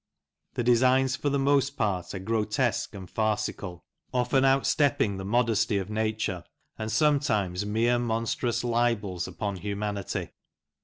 The 0.55 0.63
designs 0.63 1.15
for 1.15 1.29
the 1.29 1.37
most 1.37 1.77
part 1.77 2.15
are 2.15 2.19
grotesque 2.19 2.95
and 2.95 3.07
farcical— 3.07 3.83
often 4.21 4.43
outstepping 4.43 4.47
the 4.47 4.55
yS 4.55 4.99
Lancashire 4.99 5.05
Gleanings. 5.27 5.31
modesty 5.31 5.77
of 5.77 5.89
nature, 5.91 6.43
and 6.79 6.91
sometimes 6.91 7.65
mere 7.67 7.99
monstrous 7.99 8.63
libels 8.63 9.27
upon 9.27 9.57
humanity. 9.57 10.29